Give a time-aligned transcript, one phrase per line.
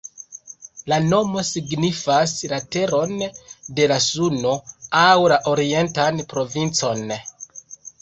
[0.93, 3.15] La nomo signifas "la teron
[3.81, 4.57] de la Suno"
[5.05, 7.11] aŭ "la orientan provincon.